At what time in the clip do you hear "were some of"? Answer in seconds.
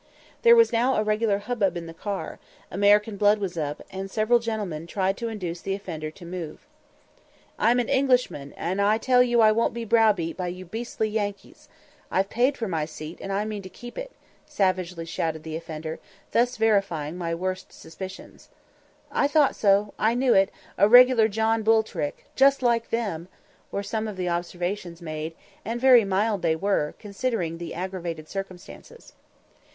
23.71-24.17